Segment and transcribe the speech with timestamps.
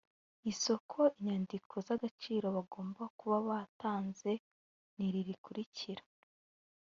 [0.51, 4.31] isoko inyandiko z’agaciro bagomba kuba batanze
[4.95, 6.03] ni iri rikurikira